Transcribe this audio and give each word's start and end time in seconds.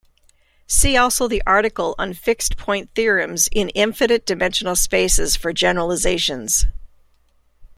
See 0.65 0.97
also 0.97 1.27
the 1.27 1.43
article 1.45 1.93
on 1.99 2.15
fixed 2.15 2.57
point 2.57 2.89
theorems 2.95 3.47
in 3.51 3.69
infinite-dimensional 3.69 4.75
spaces 4.75 5.35
for 5.35 5.53
generalizations. 5.53 6.65